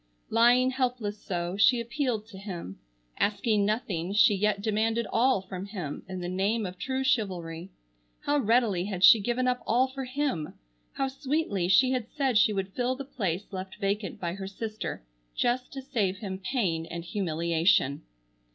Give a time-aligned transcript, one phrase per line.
[0.31, 2.79] Lying helpless so, she appealed to him.
[3.19, 7.69] Asking nothing she yet demanded all from him in the name of true chivalry.
[8.21, 10.55] How readily had she given up all for him!
[10.93, 15.03] How sweetly she had said she would fill the place left vacant by her sister,
[15.35, 18.01] just to save him pain and humiliation!